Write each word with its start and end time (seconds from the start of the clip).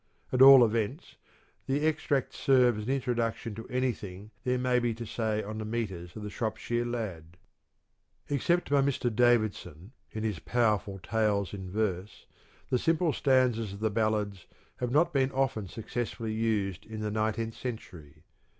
At 0.33 0.41
all 0.41 0.65
events, 0.65 1.17
the 1.67 1.85
extracts 1.85 2.35
serve 2.39 2.79
as 2.79 2.85
an 2.85 2.89
introduction 2.89 3.53
to 3.53 3.67
anything 3.67 4.31
there 4.43 4.57
may 4.57 4.79
be 4.79 4.95
to 4.95 5.05
say 5.05 5.43
on 5.43 5.59
the 5.59 5.63
metres 5.63 6.15
of 6.15 6.23
the 6.23 6.29
"Shropshire 6.31 6.87
Lad." 6.87 7.37
Except 8.27 8.71
by 8.71 8.81
Mr. 8.81 9.15
Davidson 9.15 9.91
in 10.09 10.23
his 10.23 10.39
powerful 10.39 10.97
tales 11.03 11.53
in 11.53 11.69
verse, 11.69 12.25
the 12.71 12.79
simple 12.79 13.13
stanzas 13.13 13.73
of 13.73 13.79
the 13.79 13.91
ballads 13.91 14.47
have 14.77 14.89
not 14.89 15.13
been 15.13 15.29
often 15.33 15.67
successfully 15.67 16.33
used 16.33 16.83
in 16.87 17.01
the 17.01 17.11
nineteenth 17.11 17.53
century. 17.53 18.23